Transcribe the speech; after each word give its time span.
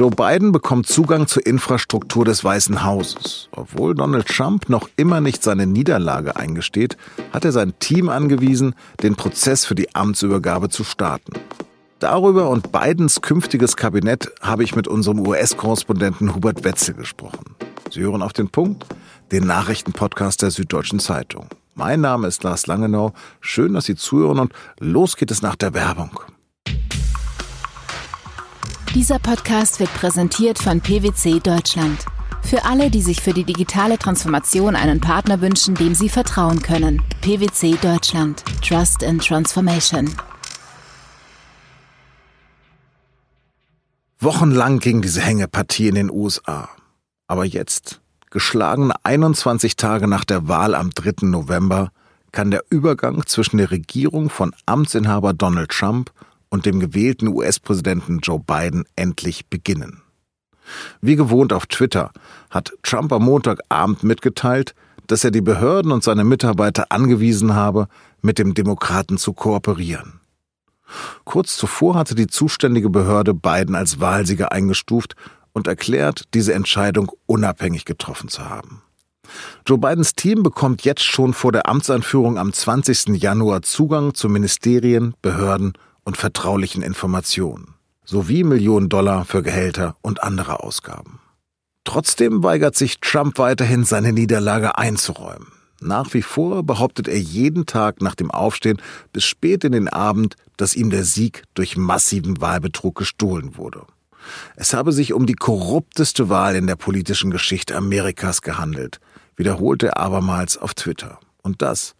Joe 0.00 0.10
Biden 0.10 0.50
bekommt 0.50 0.86
Zugang 0.86 1.26
zur 1.26 1.44
Infrastruktur 1.44 2.24
des 2.24 2.42
Weißen 2.42 2.84
Hauses. 2.84 3.50
Obwohl 3.52 3.94
Donald 3.94 4.26
Trump 4.28 4.70
noch 4.70 4.88
immer 4.96 5.20
nicht 5.20 5.42
seine 5.42 5.66
Niederlage 5.66 6.36
eingesteht, 6.36 6.96
hat 7.34 7.44
er 7.44 7.52
sein 7.52 7.74
Team 7.80 8.08
angewiesen, 8.08 8.74
den 9.02 9.14
Prozess 9.14 9.66
für 9.66 9.74
die 9.74 9.94
Amtsübergabe 9.94 10.70
zu 10.70 10.84
starten. 10.84 11.34
Darüber 11.98 12.48
und 12.48 12.72
Bidens 12.72 13.20
künftiges 13.20 13.76
Kabinett 13.76 14.32
habe 14.40 14.64
ich 14.64 14.74
mit 14.74 14.88
unserem 14.88 15.20
US-Korrespondenten 15.20 16.34
Hubert 16.34 16.64
Wetzel 16.64 16.94
gesprochen. 16.94 17.54
Sie 17.90 18.00
hören 18.00 18.22
auf 18.22 18.32
den 18.32 18.48
Punkt, 18.48 18.86
den 19.32 19.46
Nachrichtenpodcast 19.46 20.40
der 20.40 20.50
Süddeutschen 20.50 20.98
Zeitung. 20.98 21.44
Mein 21.74 22.00
Name 22.00 22.26
ist 22.26 22.42
Lars 22.42 22.66
Langenau. 22.66 23.12
Schön, 23.42 23.74
dass 23.74 23.84
Sie 23.84 23.96
zuhören 23.96 24.38
und 24.38 24.54
los 24.78 25.18
geht 25.18 25.30
es 25.30 25.42
nach 25.42 25.56
der 25.56 25.74
Werbung. 25.74 26.20
Dieser 28.96 29.20
Podcast 29.20 29.78
wird 29.78 29.94
präsentiert 29.94 30.58
von 30.58 30.80
PwC 30.80 31.38
Deutschland. 31.38 32.04
Für 32.42 32.64
alle, 32.64 32.90
die 32.90 33.02
sich 33.02 33.20
für 33.20 33.32
die 33.32 33.44
digitale 33.44 33.96
Transformation 33.98 34.74
einen 34.74 35.00
Partner 35.00 35.40
wünschen, 35.40 35.76
dem 35.76 35.94
sie 35.94 36.08
vertrauen 36.08 36.60
können. 36.60 37.00
PwC 37.20 37.76
Deutschland. 37.80 38.42
Trust 38.66 39.04
in 39.04 39.20
Transformation. 39.20 40.12
Wochenlang 44.18 44.80
ging 44.80 45.02
diese 45.02 45.20
Hängepartie 45.20 45.86
in 45.86 45.94
den 45.94 46.10
USA. 46.10 46.68
Aber 47.28 47.44
jetzt, 47.44 48.00
geschlagene 48.30 48.92
21 49.04 49.76
Tage 49.76 50.08
nach 50.08 50.24
der 50.24 50.48
Wahl 50.48 50.74
am 50.74 50.90
3. 50.90 51.28
November, 51.28 51.92
kann 52.32 52.50
der 52.50 52.64
Übergang 52.70 53.24
zwischen 53.26 53.58
der 53.58 53.70
Regierung 53.70 54.30
von 54.30 54.52
Amtsinhaber 54.66 55.32
Donald 55.32 55.70
Trump 55.70 56.10
und 56.50 56.66
dem 56.66 56.80
gewählten 56.80 57.28
US-Präsidenten 57.28 58.18
Joe 58.18 58.40
Biden 58.40 58.84
endlich 58.96 59.46
beginnen. 59.46 60.02
Wie 61.00 61.16
gewohnt 61.16 61.52
auf 61.52 61.66
Twitter 61.66 62.10
hat 62.50 62.72
Trump 62.82 63.12
am 63.12 63.24
Montagabend 63.24 64.04
mitgeteilt, 64.04 64.74
dass 65.06 65.24
er 65.24 65.30
die 65.30 65.40
Behörden 65.40 65.90
und 65.90 66.04
seine 66.04 66.24
Mitarbeiter 66.24 66.86
angewiesen 66.90 67.54
habe, 67.54 67.88
mit 68.22 68.38
dem 68.38 68.54
Demokraten 68.54 69.18
zu 69.18 69.32
kooperieren. 69.32 70.20
Kurz 71.24 71.56
zuvor 71.56 71.94
hatte 71.94 72.14
die 72.14 72.26
zuständige 72.26 72.90
Behörde 72.90 73.34
Biden 73.34 73.74
als 73.74 74.00
Wahlsieger 74.00 74.52
eingestuft 74.52 75.14
und 75.52 75.66
erklärt, 75.66 76.24
diese 76.34 76.54
Entscheidung 76.54 77.10
unabhängig 77.26 77.84
getroffen 77.84 78.28
zu 78.28 78.48
haben. 78.48 78.82
Joe 79.66 79.78
Bidens 79.78 80.14
Team 80.14 80.42
bekommt 80.42 80.82
jetzt 80.82 81.04
schon 81.04 81.34
vor 81.34 81.52
der 81.52 81.68
Amtsanführung 81.68 82.38
am 82.38 82.52
20. 82.52 83.20
Januar 83.20 83.62
Zugang 83.62 84.14
zu 84.14 84.28
Ministerien, 84.28 85.14
Behörden 85.22 85.74
und 86.10 86.16
vertraulichen 86.16 86.82
Informationen 86.82 87.74
sowie 88.04 88.42
Millionen 88.42 88.88
Dollar 88.88 89.24
für 89.24 89.44
Gehälter 89.44 89.94
und 90.02 90.24
andere 90.24 90.58
Ausgaben. 90.58 91.20
Trotzdem 91.84 92.42
weigert 92.42 92.74
sich 92.74 92.98
Trump 92.98 93.38
weiterhin, 93.38 93.84
seine 93.84 94.12
Niederlage 94.12 94.76
einzuräumen. 94.76 95.46
Nach 95.80 96.12
wie 96.12 96.22
vor 96.22 96.64
behauptet 96.64 97.06
er 97.06 97.20
jeden 97.20 97.64
Tag 97.64 98.02
nach 98.02 98.16
dem 98.16 98.32
Aufstehen 98.32 98.82
bis 99.12 99.22
spät 99.22 99.62
in 99.62 99.70
den 99.70 99.86
Abend, 99.86 100.34
dass 100.56 100.74
ihm 100.74 100.90
der 100.90 101.04
Sieg 101.04 101.44
durch 101.54 101.76
massiven 101.76 102.40
Wahlbetrug 102.40 102.96
gestohlen 102.96 103.56
wurde. 103.56 103.86
Es 104.56 104.74
habe 104.74 104.90
sich 104.90 105.12
um 105.12 105.26
die 105.26 105.34
korrupteste 105.34 106.28
Wahl 106.28 106.56
in 106.56 106.66
der 106.66 106.74
politischen 106.74 107.30
Geschichte 107.30 107.76
Amerikas 107.76 108.42
gehandelt, 108.42 108.98
wiederholte 109.36 109.86
er 109.86 109.98
abermals 109.98 110.58
auf 110.58 110.74
Twitter. 110.74 111.20
Und 111.40 111.62
das, 111.62 111.94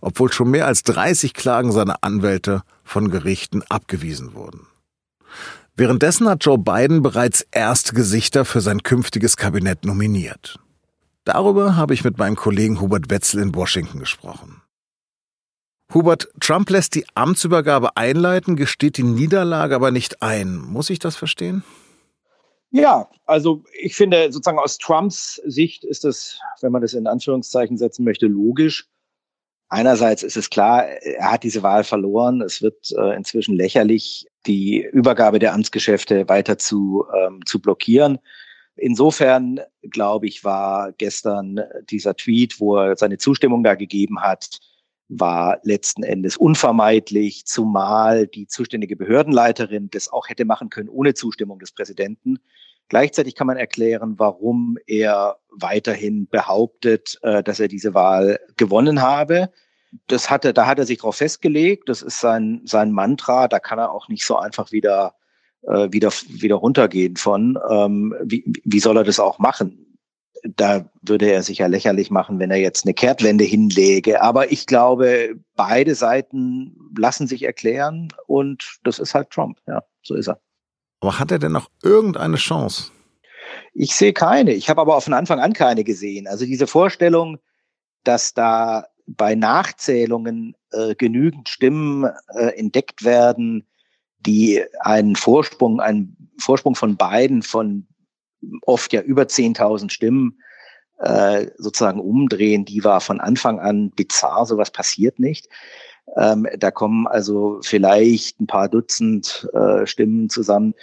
obwohl 0.00 0.32
schon 0.32 0.52
mehr 0.52 0.68
als 0.68 0.84
30 0.84 1.34
Klagen 1.34 1.72
seiner 1.72 1.96
Anwälte 2.02 2.62
von 2.86 3.10
Gerichten 3.10 3.62
abgewiesen 3.68 4.34
wurden. 4.34 4.66
Währenddessen 5.74 6.28
hat 6.28 6.44
Joe 6.44 6.56
Biden 6.56 7.02
bereits 7.02 7.46
erste 7.50 7.92
Gesichter 7.94 8.46
für 8.46 8.62
sein 8.62 8.82
künftiges 8.82 9.36
Kabinett 9.36 9.84
nominiert. 9.84 10.58
Darüber 11.24 11.76
habe 11.76 11.92
ich 11.92 12.04
mit 12.04 12.16
meinem 12.16 12.36
Kollegen 12.36 12.80
Hubert 12.80 13.10
Wetzel 13.10 13.42
in 13.42 13.54
Washington 13.54 13.98
gesprochen. 13.98 14.62
Hubert, 15.92 16.28
Trump 16.40 16.70
lässt 16.70 16.94
die 16.94 17.04
Amtsübergabe 17.14 17.96
einleiten, 17.96 18.56
gesteht 18.56 18.96
die 18.96 19.02
Niederlage 19.02 19.74
aber 19.74 19.90
nicht 19.90 20.22
ein. 20.22 20.56
Muss 20.56 20.88
ich 20.88 20.98
das 20.98 21.16
verstehen? 21.16 21.62
Ja, 22.70 23.08
also 23.24 23.62
ich 23.80 23.94
finde 23.94 24.32
sozusagen 24.32 24.58
aus 24.58 24.78
Trumps 24.78 25.40
Sicht 25.44 25.84
ist 25.84 26.04
das, 26.04 26.40
wenn 26.60 26.72
man 26.72 26.82
das 26.82 26.94
in 26.94 27.06
Anführungszeichen 27.06 27.76
setzen 27.76 28.04
möchte, 28.04 28.26
logisch. 28.26 28.88
Einerseits 29.68 30.22
ist 30.22 30.36
es 30.36 30.48
klar, 30.48 30.84
er 30.84 31.32
hat 31.32 31.42
diese 31.42 31.62
Wahl 31.62 31.82
verloren. 31.82 32.40
Es 32.40 32.62
wird 32.62 32.92
äh, 32.96 33.16
inzwischen 33.16 33.56
lächerlich, 33.56 34.26
die 34.46 34.86
Übergabe 34.92 35.40
der 35.40 35.54
Amtsgeschäfte 35.54 36.28
weiter 36.28 36.56
zu, 36.56 37.04
ähm, 37.16 37.40
zu 37.44 37.60
blockieren. 37.60 38.18
Insofern, 38.76 39.60
glaube 39.82 40.26
ich, 40.28 40.44
war 40.44 40.92
gestern 40.92 41.60
dieser 41.90 42.14
Tweet, 42.14 42.60
wo 42.60 42.76
er 42.76 42.96
seine 42.96 43.18
Zustimmung 43.18 43.64
da 43.64 43.74
gegeben 43.74 44.20
hat, 44.20 44.60
war 45.08 45.58
letzten 45.62 46.02
Endes 46.02 46.36
unvermeidlich, 46.36 47.46
zumal 47.46 48.26
die 48.26 48.46
zuständige 48.46 48.96
Behördenleiterin 48.96 49.88
das 49.90 50.12
auch 50.12 50.28
hätte 50.28 50.44
machen 50.44 50.68
können 50.68 50.88
ohne 50.88 51.14
Zustimmung 51.14 51.58
des 51.58 51.72
Präsidenten. 51.72 52.38
Gleichzeitig 52.88 53.34
kann 53.34 53.46
man 53.46 53.56
erklären, 53.56 54.14
warum 54.18 54.78
er 54.86 55.38
weiterhin 55.50 56.28
behauptet, 56.28 57.18
äh, 57.22 57.42
dass 57.42 57.60
er 57.60 57.68
diese 57.68 57.94
Wahl 57.94 58.38
gewonnen 58.56 59.02
habe. 59.02 59.50
Das 60.06 60.30
hatte, 60.30 60.52
da 60.52 60.66
hat 60.66 60.78
er 60.78 60.86
sich 60.86 60.98
darauf 60.98 61.16
festgelegt. 61.16 61.88
Das 61.88 62.02
ist 62.02 62.20
sein, 62.20 62.60
sein 62.64 62.92
Mantra. 62.92 63.48
Da 63.48 63.58
kann 63.58 63.78
er 63.78 63.92
auch 63.92 64.08
nicht 64.08 64.24
so 64.24 64.36
einfach 64.36 64.72
wieder 64.72 65.14
äh, 65.66 65.88
wieder, 65.90 66.10
wieder 66.28 66.56
runtergehen 66.56 67.16
von. 67.16 67.58
Ähm, 67.70 68.14
wie, 68.22 68.44
wie 68.64 68.80
soll 68.80 68.96
er 68.96 69.04
das 69.04 69.20
auch 69.20 69.38
machen? 69.38 69.82
Da 70.44 70.88
würde 71.02 71.30
er 71.30 71.42
sich 71.42 71.58
ja 71.58 71.66
lächerlich 71.66 72.10
machen, 72.10 72.38
wenn 72.38 72.50
er 72.50 72.58
jetzt 72.58 72.84
eine 72.84 72.94
Kehrtwende 72.94 73.44
hinlege. 73.44 74.22
Aber 74.22 74.52
ich 74.52 74.66
glaube, 74.66 75.34
beide 75.56 75.94
Seiten 75.94 76.76
lassen 76.96 77.26
sich 77.26 77.42
erklären 77.42 78.12
und 78.26 78.78
das 78.84 78.98
ist 78.98 79.14
halt 79.14 79.30
Trump. 79.30 79.58
Ja, 79.66 79.82
so 80.02 80.14
ist 80.14 80.28
er. 80.28 80.40
Aber 81.00 81.18
hat 81.18 81.30
er 81.30 81.38
denn 81.38 81.52
noch 81.52 81.70
irgendeine 81.82 82.36
Chance? 82.36 82.90
Ich 83.74 83.94
sehe 83.94 84.12
keine. 84.12 84.52
Ich 84.52 84.68
habe 84.70 84.80
aber 84.80 84.96
auch 84.96 85.02
von 85.02 85.12
Anfang 85.12 85.40
an 85.40 85.52
keine 85.52 85.84
gesehen. 85.84 86.26
Also 86.26 86.46
diese 86.46 86.66
Vorstellung, 86.66 87.38
dass 88.04 88.34
da 88.34 88.86
bei 89.06 89.34
Nachzählungen 89.34 90.56
äh, 90.72 90.94
genügend 90.94 91.48
Stimmen 91.48 92.10
äh, 92.34 92.58
entdeckt 92.58 93.04
werden, 93.04 93.66
die 94.18 94.62
einen 94.80 95.16
Vorsprung, 95.16 95.80
einen 95.80 96.30
Vorsprung 96.38 96.74
von 96.74 96.96
beiden 96.96 97.42
von 97.42 97.86
oft 98.62 98.92
ja 98.92 99.00
über 99.02 99.22
10.000 99.22 99.90
Stimmen 99.90 100.40
äh, 100.98 101.48
sozusagen 101.58 102.00
umdrehen, 102.00 102.64
die 102.64 102.82
war 102.82 103.00
von 103.00 103.20
Anfang 103.20 103.60
an 103.60 103.90
bizarr, 103.90 104.46
sowas 104.46 104.70
passiert 104.70 105.18
nicht. 105.18 105.48
Ähm, 106.16 106.46
da 106.58 106.70
kommen 106.70 107.06
also 107.06 107.60
vielleicht 107.62 108.40
ein 108.40 108.46
paar 108.46 108.68
Dutzend 108.68 109.48
äh, 109.52 109.86
Stimmen 109.86 110.28
zusammen. 110.28 110.74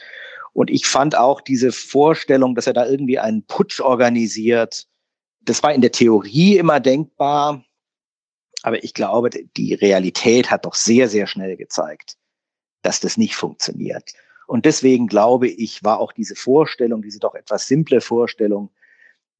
Und 0.54 0.70
ich 0.70 0.86
fand 0.86 1.16
auch 1.16 1.42
diese 1.42 1.72
Vorstellung, 1.72 2.56
dass 2.56 2.68
er 2.68 2.74
da 2.74 2.86
irgendwie 2.86 3.20
einen 3.20 3.44
Putsch 3.44 3.80
organisiert, 3.80 4.88
das 5.46 5.64
war 5.64 5.74
in 5.74 5.82
der 5.82 5.92
Theorie 5.92 6.58
immer 6.58 6.80
denkbar, 6.80 7.64
aber 8.62 8.84
ich 8.84 8.94
glaube, 8.94 9.30
die 9.30 9.74
Realität 9.74 10.50
hat 10.50 10.66
doch 10.66 10.74
sehr, 10.76 11.10
sehr 11.10 11.28
schnell 11.28 11.58
gezeigt, 11.58 12.18
dass 12.82 13.00
das 13.00 13.18
nicht 13.18 13.36
funktioniert. 13.36 14.14
Und 14.48 14.66
deswegen 14.66 15.08
glaube 15.08 15.48
ich, 15.48 15.84
war 15.84 16.00
auch 16.00 16.14
diese 16.14 16.36
Vorstellung, 16.36 17.02
diese 17.02 17.20
doch 17.20 17.36
etwas 17.36 17.68
simple 17.68 18.02
Vorstellung, 18.02 18.70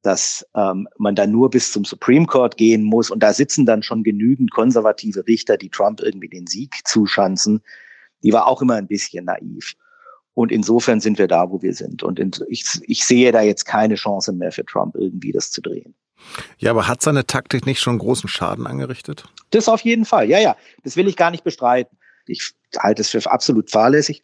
dass 0.04 0.46
ähm, 0.54 0.86
man 0.98 1.14
dann 1.14 1.32
nur 1.32 1.48
bis 1.48 1.72
zum 1.72 1.84
Supreme 1.84 2.26
Court 2.26 2.58
gehen 2.58 2.82
muss 2.82 3.10
und 3.10 3.22
da 3.22 3.32
sitzen 3.32 3.64
dann 3.64 3.82
schon 3.82 4.04
genügend 4.04 4.50
konservative 4.50 5.26
Richter, 5.26 5.56
die 5.56 5.70
Trump 5.70 6.00
irgendwie 6.00 6.28
den 6.28 6.46
Sieg 6.46 6.86
zuschanzen, 6.86 7.62
die 8.22 8.32
war 8.32 8.46
auch 8.46 8.60
immer 8.60 8.74
ein 8.74 8.86
bisschen 8.86 9.24
naiv. 9.24 9.72
Und 10.34 10.52
insofern 10.52 11.00
sind 11.00 11.18
wir 11.18 11.26
da, 11.26 11.50
wo 11.50 11.62
wir 11.62 11.72
sind. 11.74 12.02
Und 12.02 12.18
in, 12.18 12.32
ich, 12.48 12.64
ich 12.82 13.04
sehe 13.04 13.32
da 13.32 13.40
jetzt 13.40 13.64
keine 13.64 13.94
Chance 13.94 14.32
mehr 14.32 14.52
für 14.52 14.64
Trump, 14.66 14.94
irgendwie 14.96 15.32
das 15.32 15.50
zu 15.50 15.62
drehen. 15.62 15.94
Ja, 16.58 16.72
aber 16.72 16.86
hat 16.86 17.02
seine 17.02 17.26
Taktik 17.26 17.64
nicht 17.64 17.80
schon 17.80 17.98
großen 17.98 18.28
Schaden 18.28 18.66
angerichtet? 18.66 19.24
Das 19.50 19.68
auf 19.68 19.80
jeden 19.82 20.04
Fall. 20.04 20.28
Ja, 20.28 20.38
ja. 20.38 20.56
Das 20.82 20.96
will 20.96 21.08
ich 21.08 21.16
gar 21.16 21.30
nicht 21.30 21.44
bestreiten. 21.44 21.96
Ich 22.26 22.52
halte 22.78 23.02
es 23.02 23.10
für 23.10 23.30
absolut 23.30 23.70
fahrlässig, 23.70 24.22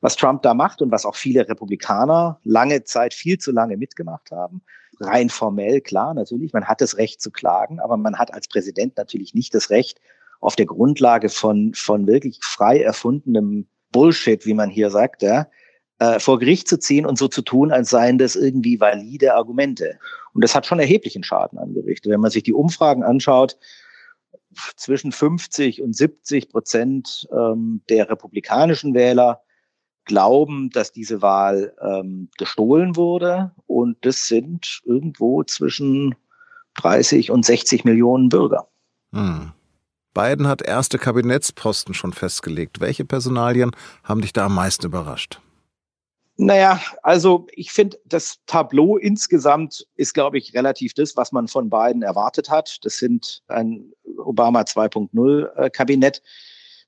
was 0.00 0.16
Trump 0.16 0.42
da 0.42 0.52
macht 0.54 0.82
und 0.82 0.90
was 0.90 1.06
auch 1.06 1.16
viele 1.16 1.48
Republikaner 1.48 2.40
lange 2.42 2.84
Zeit 2.84 3.14
viel 3.14 3.38
zu 3.38 3.52
lange 3.52 3.76
mitgemacht 3.76 4.30
haben. 4.32 4.62
Rein 5.00 5.30
formell, 5.30 5.80
klar, 5.80 6.14
natürlich, 6.14 6.52
man 6.52 6.64
hat 6.66 6.80
das 6.80 6.96
Recht 6.96 7.20
zu 7.20 7.30
klagen, 7.30 7.80
aber 7.80 7.96
man 7.96 8.18
hat 8.18 8.32
als 8.32 8.48
Präsident 8.48 8.96
natürlich 8.96 9.34
nicht 9.34 9.54
das 9.54 9.70
Recht, 9.70 10.00
auf 10.40 10.56
der 10.56 10.66
Grundlage 10.66 11.30
von, 11.30 11.72
von 11.74 12.06
wirklich 12.06 12.38
frei 12.42 12.80
erfundenem 12.80 13.66
Bullshit, 13.92 14.44
wie 14.44 14.54
man 14.54 14.68
hier 14.68 14.90
sagt, 14.90 15.22
ja, 15.22 15.46
äh, 16.00 16.18
vor 16.18 16.38
Gericht 16.38 16.68
zu 16.68 16.78
ziehen 16.78 17.06
und 17.06 17.18
so 17.18 17.28
zu 17.28 17.40
tun, 17.40 17.70
als 17.70 17.90
seien 17.90 18.18
das 18.18 18.36
irgendwie 18.36 18.78
valide 18.80 19.34
Argumente. 19.34 19.98
Und 20.34 20.44
das 20.44 20.54
hat 20.54 20.66
schon 20.66 20.80
erheblichen 20.80 21.22
Schaden 21.22 21.58
angerichtet. 21.58 22.12
Wenn 22.12 22.20
man 22.20 22.30
sich 22.30 22.42
die 22.42 22.52
Umfragen 22.52 23.02
anschaut, 23.02 23.56
zwischen 24.76 25.12
50 25.12 25.82
und 25.82 25.96
70 25.96 26.48
Prozent 26.48 27.26
ähm, 27.32 27.82
der 27.88 28.10
republikanischen 28.10 28.94
Wähler 28.94 29.40
glauben, 30.04 30.70
dass 30.70 30.92
diese 30.92 31.22
Wahl 31.22 31.74
ähm, 31.80 32.28
gestohlen 32.38 32.96
wurde. 32.96 33.52
Und 33.66 33.96
das 34.02 34.26
sind 34.26 34.80
irgendwo 34.84 35.42
zwischen 35.44 36.14
30 36.74 37.30
und 37.30 37.44
60 37.44 37.84
Millionen 37.84 38.28
Bürger. 38.28 38.68
Hm. 39.12 39.52
Biden 40.12 40.46
hat 40.46 40.62
erste 40.62 40.98
Kabinettsposten 40.98 41.92
schon 41.92 42.12
festgelegt. 42.12 42.80
Welche 42.80 43.04
Personalien 43.04 43.72
haben 44.04 44.20
dich 44.20 44.32
da 44.32 44.46
am 44.46 44.54
meisten 44.54 44.86
überrascht? 44.86 45.40
Naja, 46.36 46.80
also 47.02 47.46
ich 47.52 47.70
finde, 47.70 47.98
das 48.06 48.38
Tableau 48.46 48.96
insgesamt 48.96 49.86
ist, 49.94 50.14
glaube 50.14 50.38
ich, 50.38 50.52
relativ 50.54 50.92
das, 50.94 51.16
was 51.16 51.30
man 51.30 51.46
von 51.46 51.70
Biden 51.70 52.02
erwartet 52.02 52.50
hat. 52.50 52.78
Das 52.84 52.98
sind 52.98 53.42
ein 53.46 53.92
Obama 54.18 54.62
2.0 54.62 55.70
Kabinett. 55.70 56.22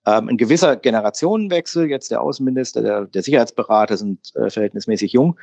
Ähm, 0.06 0.28
ein 0.28 0.36
gewisser 0.36 0.76
Generationenwechsel, 0.76 1.88
jetzt 1.90 2.10
der 2.10 2.20
Außenminister, 2.22 2.82
der, 2.82 3.06
der 3.06 3.22
Sicherheitsberater 3.22 3.96
sind 3.96 4.34
äh, 4.36 4.50
verhältnismäßig 4.50 5.12
jung. 5.12 5.38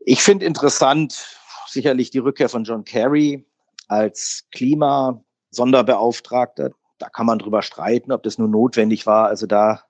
Ich 0.00 0.22
finde 0.22 0.46
interessant 0.46 1.38
sicherlich 1.68 2.10
die 2.10 2.18
Rückkehr 2.18 2.48
von 2.48 2.64
John 2.64 2.84
Kerry 2.84 3.44
als 3.88 4.44
Klimasonderbeauftragter. 4.52 6.70
Da 6.98 7.08
kann 7.08 7.26
man 7.26 7.40
drüber 7.40 7.62
streiten, 7.62 8.12
ob 8.12 8.22
das 8.22 8.38
nur 8.38 8.48
notwendig 8.48 9.06
war. 9.06 9.26
Also 9.26 9.46
da 9.46 9.82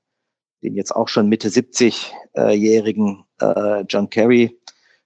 den 0.62 0.74
jetzt 0.74 0.94
auch 0.94 1.08
schon 1.08 1.28
Mitte 1.28 1.48
70-jährigen 1.48 3.24
äh, 3.40 3.84
John 3.88 4.10
Kerry 4.10 4.58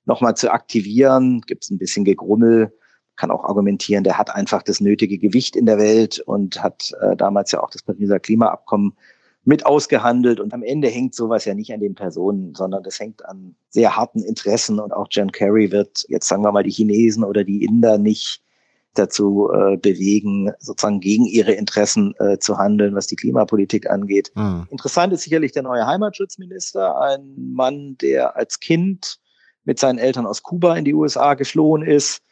nochmal 0.05 0.37
zu 0.37 0.53
aktivieren. 0.53 1.41
Gibt 1.43 1.65
es 1.65 1.71
ein 1.71 1.79
bisschen 1.79 2.05
Gegrummel, 2.05 2.77
kann 3.17 3.31
auch 3.31 3.45
argumentieren, 3.45 4.05
der 4.05 4.19
hat 4.19 4.35
einfach 4.35 4.63
das 4.63 4.81
nötige 4.81 5.19
Gewicht 5.19 5.57
in 5.57 5.67
der 5.67 5.79
Welt 5.79 6.21
und 6.21 6.63
hat 6.63 6.93
äh, 7.01 7.17
damals 7.17 7.53
ja 7.53 7.63
auch 7.63 7.71
das 7.71 7.83
Pariser 7.83 8.21
Klimaabkommen 8.21 8.97
mit 9.45 9.65
ausgehandelt. 9.65 10.41
Und 10.41 10.53
am 10.53 10.63
Ende 10.63 10.89
hängt 10.89 11.15
sowas 11.15 11.45
ja 11.45 11.55
nicht 11.55 11.73
an 11.73 11.81
den 11.81 11.95
Personen, 11.95 12.55
sondern 12.55 12.83
das 12.83 12.99
hängt 12.99 13.25
an 13.25 13.55
sehr 13.71 13.97
harten 13.97 14.23
Interessen. 14.23 14.79
Und 14.81 14.93
auch 14.93 15.07
John 15.11 15.33
Kerry 15.33 15.71
wird 15.71 16.05
jetzt 16.09 16.29
sagen 16.29 16.43
wir 16.43 16.53
mal 16.53 16.65
die 16.65 16.71
Chinesen 16.71 17.25
oder 17.25 17.45
die 17.45 17.65
Inder 17.65 17.97
nicht 17.97 18.43
dazu 18.95 19.51
äh, 19.53 19.77
bewegen, 19.77 20.51
sozusagen 20.59 21.01
gegen 21.01 21.27
ihre 21.27 21.53
Interessen 21.53 22.15
äh, 22.19 22.39
zu 22.39 22.59
handeln, 22.59 22.95
was 22.95 23.07
die 23.07 23.17
Klimapolitik 23.17 23.89
angeht. 23.89 24.33
Mhm. 24.35 24.67
Interessant 24.71 25.13
ist 25.13 25.23
sicherlich 25.23 25.53
der 25.53 25.63
neue 25.63 25.87
Heimatschutzminister, 25.87 26.99
ein 27.01 27.35
Mann, 27.37 27.97
der 27.99 28.37
als 28.37 28.59
Kind 28.59 29.19
mit 29.65 29.79
seinen 29.79 29.99
Eltern 29.99 30.27
aus 30.27 30.43
Kuba 30.43 30.77
in 30.77 30.85
die 30.85 30.95
USA 30.95 31.35
geflohen 31.35 31.83
ist, 31.83 32.23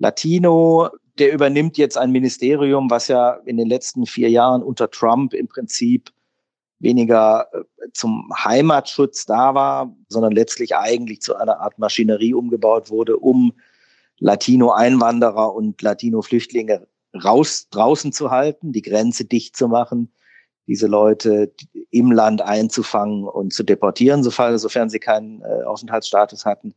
Latino, 0.00 0.88
der 1.18 1.32
übernimmt 1.32 1.76
jetzt 1.76 1.98
ein 1.98 2.10
Ministerium, 2.10 2.90
was 2.90 3.08
ja 3.08 3.34
in 3.44 3.58
den 3.58 3.68
letzten 3.68 4.06
vier 4.06 4.30
Jahren 4.30 4.62
unter 4.62 4.90
Trump 4.90 5.34
im 5.34 5.46
Prinzip 5.46 6.10
weniger 6.78 7.46
äh, 7.52 7.62
zum 7.92 8.32
Heimatschutz 8.34 9.26
da 9.26 9.54
war, 9.54 9.94
sondern 10.08 10.32
letztlich 10.32 10.74
eigentlich 10.74 11.20
zu 11.20 11.36
einer 11.36 11.60
Art 11.60 11.78
Maschinerie 11.78 12.32
umgebaut 12.32 12.88
wurde, 12.90 13.18
um 13.18 13.52
Latino-Einwanderer 14.18 15.54
und 15.54 15.80
Latino-Flüchtlinge 15.82 16.86
raus, 17.22 17.68
draußen 17.70 18.12
zu 18.12 18.30
halten, 18.30 18.72
die 18.72 18.82
Grenze 18.82 19.26
dicht 19.26 19.54
zu 19.54 19.68
machen, 19.68 20.10
diese 20.66 20.86
Leute 20.86 21.52
im 21.90 22.10
Land 22.10 22.40
einzufangen 22.40 23.24
und 23.24 23.52
zu 23.52 23.64
deportieren, 23.64 24.22
sofern 24.22 24.88
sie 24.88 24.98
keinen 24.98 25.42
äh, 25.42 25.64
Aufenthaltsstatus 25.64 26.46
hatten. 26.46 26.74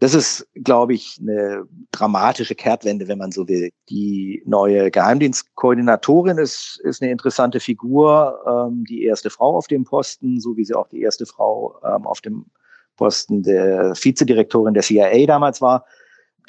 Das 0.00 0.14
ist, 0.14 0.46
glaube 0.54 0.94
ich, 0.94 1.18
eine 1.20 1.64
dramatische 1.90 2.54
Kehrtwende, 2.54 3.08
wenn 3.08 3.18
man 3.18 3.32
so 3.32 3.48
will. 3.48 3.70
Die 3.90 4.42
neue 4.46 4.90
Geheimdienstkoordinatorin 4.92 6.38
ist, 6.38 6.80
ist 6.84 7.02
eine 7.02 7.10
interessante 7.10 7.58
Figur, 7.58 8.38
ähm, 8.46 8.84
die 8.88 9.02
erste 9.02 9.30
Frau 9.30 9.56
auf 9.56 9.66
dem 9.66 9.84
Posten, 9.84 10.40
so 10.40 10.56
wie 10.56 10.64
sie 10.64 10.74
auch 10.74 10.88
die 10.88 11.00
erste 11.00 11.26
Frau 11.26 11.80
ähm, 11.84 12.06
auf 12.06 12.20
dem 12.20 12.46
Posten 12.96 13.42
der 13.42 13.94
Vizedirektorin 13.94 14.74
der 14.74 14.82
CIA 14.82 15.26
damals 15.26 15.60
war 15.60 15.84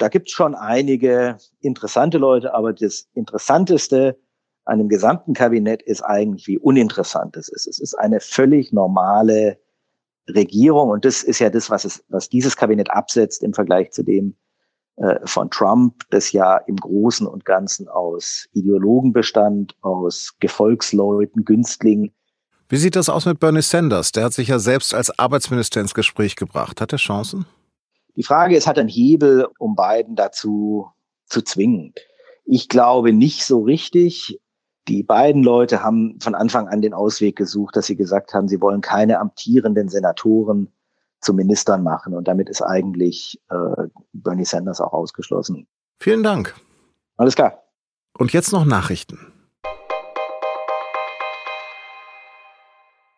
da 0.00 0.08
gibt 0.08 0.28
es 0.28 0.32
schon 0.32 0.54
einige 0.54 1.36
interessante 1.60 2.16
Leute, 2.18 2.54
aber 2.54 2.72
das 2.72 3.06
Interessanteste 3.14 4.18
an 4.64 4.78
dem 4.78 4.88
gesamten 4.88 5.34
Kabinett 5.34 5.82
ist 5.82 6.02
eigentlich, 6.02 6.46
wie 6.46 6.58
uninteressant 6.58 7.36
es 7.36 7.48
ist. 7.48 7.66
Es 7.66 7.78
ist 7.78 7.94
eine 7.94 8.20
völlig 8.20 8.72
normale 8.72 9.58
Regierung 10.34 10.90
und 10.90 11.04
das 11.04 11.22
ist 11.22 11.38
ja 11.38 11.50
das, 11.50 11.70
was, 11.70 11.84
es, 11.84 12.04
was 12.08 12.28
dieses 12.28 12.56
Kabinett 12.56 12.90
absetzt 12.90 13.42
im 13.42 13.54
Vergleich 13.54 13.90
zu 13.92 14.02
dem 14.02 14.36
äh, 14.96 15.18
von 15.24 15.50
Trump, 15.50 16.02
das 16.10 16.32
ja 16.32 16.56
im 16.56 16.76
Großen 16.76 17.26
und 17.26 17.44
Ganzen 17.44 17.88
aus 17.88 18.46
Ideologen 18.52 19.12
bestand, 19.12 19.74
aus 19.80 20.34
Gefolgsleuten, 20.40 21.44
Günstlingen. 21.44 22.12
Wie 22.68 22.76
sieht 22.76 22.96
das 22.96 23.08
aus 23.08 23.26
mit 23.26 23.40
Bernie 23.40 23.62
Sanders? 23.62 24.12
Der 24.12 24.24
hat 24.24 24.32
sich 24.32 24.48
ja 24.48 24.58
selbst 24.58 24.94
als 24.94 25.18
Arbeitsminister 25.18 25.80
ins 25.80 25.94
Gespräch 25.94 26.36
gebracht. 26.36 26.80
Hat 26.80 26.92
er 26.92 26.98
Chancen? 26.98 27.46
Die 28.16 28.22
Frage 28.22 28.56
ist, 28.56 28.66
hat 28.66 28.78
ein 28.78 28.88
Hebel, 28.88 29.48
um 29.58 29.74
Biden 29.74 30.14
dazu 30.14 30.88
zu 31.26 31.42
zwingen? 31.42 31.94
Ich 32.44 32.68
glaube 32.68 33.12
nicht 33.12 33.44
so 33.44 33.62
richtig. 33.62 34.38
Die 34.90 35.04
beiden 35.04 35.44
Leute 35.44 35.84
haben 35.84 36.18
von 36.20 36.34
Anfang 36.34 36.66
an 36.66 36.82
den 36.82 36.94
Ausweg 36.94 37.36
gesucht, 37.36 37.76
dass 37.76 37.86
sie 37.86 37.94
gesagt 37.94 38.34
haben, 38.34 38.48
sie 38.48 38.60
wollen 38.60 38.80
keine 38.80 39.20
amtierenden 39.20 39.88
Senatoren 39.88 40.72
zu 41.20 41.32
Ministern 41.32 41.84
machen. 41.84 42.12
Und 42.12 42.26
damit 42.26 42.48
ist 42.48 42.60
eigentlich 42.60 43.40
äh, 43.50 43.86
Bernie 44.12 44.44
Sanders 44.44 44.80
auch 44.80 44.92
ausgeschlossen. 44.92 45.68
Vielen 46.00 46.24
Dank. 46.24 46.56
Alles 47.16 47.36
klar. 47.36 47.62
Und 48.18 48.32
jetzt 48.32 48.52
noch 48.52 48.64
Nachrichten. 48.64 49.32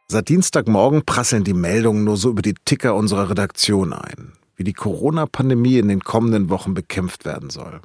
Seit 0.08 0.28
Dienstagmorgen 0.28 1.06
prasseln 1.06 1.42
die 1.42 1.54
Meldungen 1.54 2.04
nur 2.04 2.18
so 2.18 2.28
über 2.28 2.42
die 2.42 2.54
Ticker 2.66 2.94
unserer 2.94 3.30
Redaktion 3.30 3.94
ein 3.94 4.34
wie 4.56 4.64
die 4.64 4.74
Corona-Pandemie 4.74 5.78
in 5.78 5.88
den 5.88 6.04
kommenden 6.04 6.48
Wochen 6.50 6.74
bekämpft 6.74 7.24
werden 7.24 7.50
soll. 7.50 7.80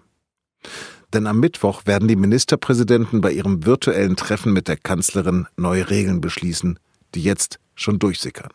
Denn 1.13 1.27
am 1.27 1.39
Mittwoch 1.39 1.85
werden 1.85 2.07
die 2.07 2.15
Ministerpräsidenten 2.15 3.21
bei 3.21 3.31
ihrem 3.31 3.65
virtuellen 3.65 4.15
Treffen 4.15 4.53
mit 4.53 4.67
der 4.67 4.77
Kanzlerin 4.77 5.47
neue 5.55 5.89
Regeln 5.89 6.19
beschließen, 6.19 6.79
die 7.15 7.23
jetzt 7.23 7.59
schon 7.75 7.99
durchsickern. 7.99 8.51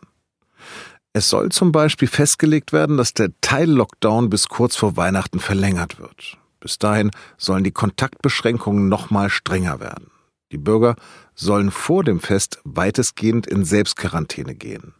Es 1.13 1.29
soll 1.29 1.49
zum 1.49 1.71
Beispiel 1.71 2.07
festgelegt 2.07 2.73
werden, 2.73 2.97
dass 2.97 3.13
der 3.13 3.29
Teil-Lockdown 3.41 4.29
bis 4.29 4.49
kurz 4.49 4.75
vor 4.75 4.97
Weihnachten 4.97 5.39
verlängert 5.39 5.99
wird. 5.99 6.37
Bis 6.59 6.79
dahin 6.79 7.11
sollen 7.37 7.63
die 7.63 7.71
Kontaktbeschränkungen 7.71 8.87
nochmal 8.87 9.29
strenger 9.29 9.79
werden. 9.79 10.11
Die 10.51 10.57
Bürger 10.57 10.95
sollen 11.35 11.71
vor 11.71 12.03
dem 12.03 12.19
Fest 12.19 12.61
weitestgehend 12.63 13.47
in 13.47 13.65
Selbstquarantäne 13.65 14.55
gehen. 14.55 14.93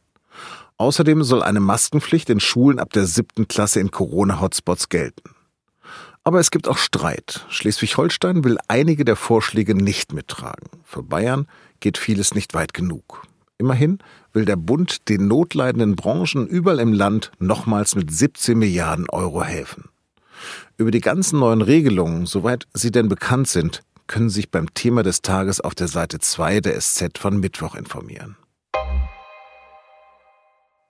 Außerdem 0.77 1.23
soll 1.23 1.43
eine 1.43 1.59
Maskenpflicht 1.59 2.29
in 2.29 2.39
Schulen 2.39 2.79
ab 2.79 2.91
der 2.93 3.05
siebten 3.05 3.47
Klasse 3.47 3.79
in 3.79 3.91
Corona-Hotspots 3.91 4.89
gelten. 4.89 5.35
Aber 6.23 6.39
es 6.39 6.51
gibt 6.51 6.67
auch 6.67 6.77
Streit. 6.77 7.45
Schleswig-Holstein 7.49 8.43
will 8.43 8.57
einige 8.67 9.03
der 9.03 9.17
Vorschläge 9.17 9.75
nicht 9.75 10.13
mittragen. 10.13 10.69
Für 10.83 11.03
Bayern 11.03 11.47
geht 11.81 11.97
vieles 11.97 12.33
nicht 12.33 12.53
weit 12.53 12.73
genug. 12.73 13.23
Immerhin 13.57 13.99
will 14.31 14.45
der 14.45 14.55
Bund 14.55 15.09
den 15.09 15.27
notleidenden 15.27 15.95
Branchen 15.95 16.47
überall 16.47 16.79
im 16.79 16.93
Land 16.93 17.31
nochmals 17.39 17.95
mit 17.95 18.11
17 18.11 18.57
Milliarden 18.57 19.09
Euro 19.09 19.43
helfen. 19.43 19.89
Über 20.77 20.91
die 20.91 21.01
ganzen 21.01 21.39
neuen 21.39 21.61
Regelungen, 21.61 22.25
soweit 22.25 22.67
sie 22.73 22.91
denn 22.91 23.09
bekannt 23.09 23.47
sind, 23.47 23.81
können 24.07 24.29
Sie 24.29 24.35
sich 24.35 24.51
beim 24.51 24.73
Thema 24.73 25.03
des 25.03 25.21
Tages 25.21 25.61
auf 25.61 25.75
der 25.75 25.87
Seite 25.87 26.19
2 26.19 26.59
der 26.59 26.79
SZ 26.79 27.17
von 27.17 27.39
Mittwoch 27.39 27.75
informieren. 27.75 28.35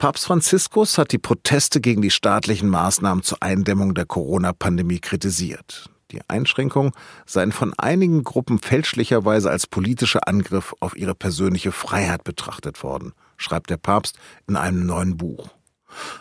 Papst 0.04 0.26
Franziskus 0.26 0.98
hat 0.98 1.14
die 1.14 1.18
Proteste 1.18 1.80
gegen 1.80 2.02
die 2.02 2.10
staatlichen 2.10 2.68
Maßnahmen 2.68 3.24
zur 3.24 3.42
Eindämmung 3.42 3.94
der 3.94 4.06
Corona-Pandemie 4.06 5.00
kritisiert. 5.00 5.90
Die 6.12 6.20
Einschränkungen 6.28 6.92
seien 7.26 7.54
von 7.54 7.74
einigen 7.78 8.26
Gruppen 8.26 8.60
fälschlicherweise 8.60 9.50
als 9.50 9.66
politischer 9.66 10.28
Angriff 10.28 10.76
auf 10.82 10.98
ihre 10.98 11.16
persönliche 11.16 11.72
Freiheit 11.72 12.26
betrachtet 12.26 12.84
worden, 12.84 13.14
schreibt 13.38 13.70
der 13.70 13.78
Papst 13.78 14.20
in 14.46 14.58
einem 14.58 14.86
neuen 14.86 15.16
Buch. 15.16 15.48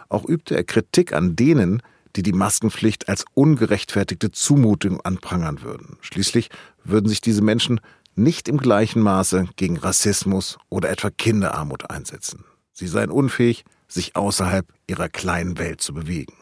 Auch 0.08 0.28
übte 0.28 0.54
er 0.54 0.62
Kritik 0.62 1.12
an 1.12 1.34
denen, 1.34 1.82
die 2.14 2.22
die 2.22 2.32
Maskenpflicht 2.32 3.08
als 3.08 3.24
ungerechtfertigte 3.34 4.30
Zumutung 4.30 5.00
anprangern 5.00 5.62
würden. 5.62 5.96
Schließlich 6.02 6.50
würden 6.84 7.08
sich 7.08 7.20
diese 7.20 7.42
Menschen 7.42 7.80
nicht 8.14 8.46
im 8.46 8.58
gleichen 8.58 9.02
Maße 9.02 9.48
gegen 9.56 9.76
Rassismus 9.76 10.58
oder 10.68 10.88
etwa 10.88 11.10
Kinderarmut 11.10 11.90
einsetzen. 11.90 12.44
Sie 12.72 12.86
seien 12.86 13.10
unfähig, 13.10 13.64
sich 13.88 14.16
außerhalb 14.16 14.66
ihrer 14.86 15.08
kleinen 15.08 15.58
Welt 15.58 15.80
zu 15.80 15.94
bewegen. 15.94 16.34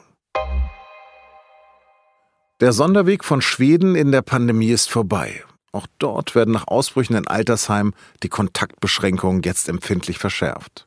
Der 2.61 2.73
Sonderweg 2.73 3.25
von 3.25 3.41
Schweden 3.41 3.95
in 3.95 4.13
der 4.13 4.23
Pandemie 4.23 4.71
ist 4.71 4.91
vorbei. 4.91 5.43
Auch 5.73 5.87
dort 5.99 6.35
werden 6.35 6.53
nach 6.53 6.67
Ausbrüchen 6.67 7.17
in 7.17 7.27
Altersheimen 7.27 7.95
die 8.23 8.29
Kontaktbeschränkungen 8.29 9.43
jetzt 9.43 9.69
empfindlich 9.69 10.19
verschärft. 10.19 10.87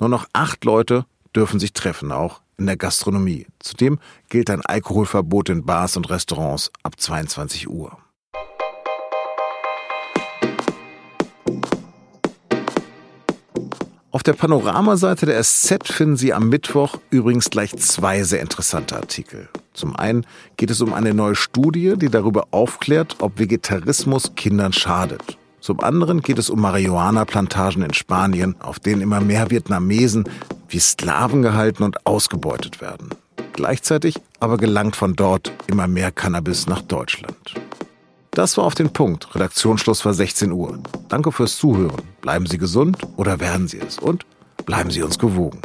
Nur 0.00 0.08
noch 0.08 0.26
acht 0.32 0.64
Leute 0.64 1.04
dürfen 1.34 1.60
sich 1.60 1.72
treffen, 1.72 2.12
auch 2.12 2.40
in 2.56 2.66
der 2.66 2.76
Gastronomie. 2.76 3.46
Zudem 3.58 3.98
gilt 4.28 4.50
ein 4.50 4.64
Alkoholverbot 4.64 5.48
in 5.48 5.64
Bars 5.64 5.96
und 5.96 6.08
Restaurants 6.10 6.70
ab 6.82 6.98
22 6.98 7.68
Uhr. 7.68 7.98
Auf 14.14 14.22
der 14.22 14.34
Panoramaseite 14.34 15.24
der 15.24 15.42
SZ 15.42 15.88
finden 15.88 16.16
Sie 16.18 16.34
am 16.34 16.50
Mittwoch 16.50 16.98
übrigens 17.08 17.48
gleich 17.48 17.74
zwei 17.78 18.22
sehr 18.24 18.42
interessante 18.42 18.94
Artikel. 18.94 19.48
Zum 19.72 19.96
einen 19.96 20.26
geht 20.58 20.70
es 20.70 20.82
um 20.82 20.92
eine 20.92 21.14
neue 21.14 21.34
Studie, 21.34 21.94
die 21.96 22.10
darüber 22.10 22.48
aufklärt, 22.50 23.16
ob 23.20 23.38
Vegetarismus 23.38 24.34
Kindern 24.36 24.74
schadet. 24.74 25.38
Zum 25.60 25.80
anderen 25.80 26.20
geht 26.20 26.38
es 26.38 26.50
um 26.50 26.60
Marihuana-Plantagen 26.60 27.82
in 27.82 27.94
Spanien, 27.94 28.54
auf 28.60 28.78
denen 28.78 29.00
immer 29.00 29.22
mehr 29.22 29.50
Vietnamesen 29.50 30.28
wie 30.68 30.78
Sklaven 30.78 31.40
gehalten 31.40 31.82
und 31.82 32.06
ausgebeutet 32.06 32.82
werden. 32.82 33.08
Gleichzeitig 33.54 34.20
aber 34.40 34.58
gelangt 34.58 34.94
von 34.94 35.16
dort 35.16 35.50
immer 35.68 35.86
mehr 35.86 36.10
Cannabis 36.10 36.66
nach 36.66 36.82
Deutschland. 36.82 37.54
Das 38.34 38.56
war 38.56 38.64
auf 38.64 38.74
den 38.74 38.90
Punkt. 38.90 39.34
Redaktionsschluss 39.34 40.06
war 40.06 40.14
16 40.14 40.52
Uhr. 40.52 40.78
Danke 41.08 41.32
fürs 41.32 41.58
Zuhören. 41.58 42.00
Bleiben 42.22 42.46
Sie 42.46 42.56
gesund 42.56 42.96
oder 43.18 43.40
werden 43.40 43.68
Sie 43.68 43.78
es? 43.78 43.98
Und 43.98 44.24
bleiben 44.64 44.90
Sie 44.90 45.02
uns 45.02 45.18
gewogen. 45.18 45.60